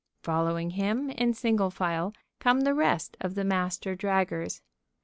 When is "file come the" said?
1.69-2.73